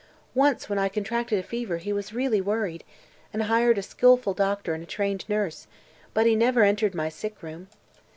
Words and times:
Once, 0.33 0.67
when 0.67 0.79
I 0.79 0.89
contracted 0.89 1.37
a 1.37 1.43
fever, 1.43 1.77
he 1.77 1.93
was 1.93 2.11
really 2.11 2.41
worried, 2.41 2.83
and 3.31 3.43
hired 3.43 3.77
a 3.77 3.83
skillful 3.83 4.33
doctor 4.33 4.73
and 4.73 4.81
a 4.81 4.87
trained 4.87 5.23
nurse; 5.29 5.67
but 6.15 6.25
he 6.25 6.35
never 6.35 6.63
entered 6.63 6.95
my 6.95 7.07
sickroom. 7.07 7.67